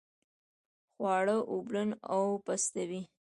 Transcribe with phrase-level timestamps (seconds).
[0.93, 3.01] خواړه اوبلن او پستوي.